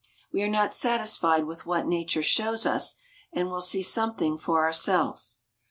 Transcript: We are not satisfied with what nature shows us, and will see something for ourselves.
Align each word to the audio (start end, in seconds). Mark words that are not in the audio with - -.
We 0.33 0.41
are 0.41 0.49
not 0.49 0.73
satisfied 0.73 1.43
with 1.45 1.67
what 1.67 1.85
nature 1.85 2.23
shows 2.23 2.65
us, 2.65 2.95
and 3.33 3.51
will 3.51 3.61
see 3.61 3.83
something 3.83 4.35
for 4.39 4.65
ourselves. 4.65 5.41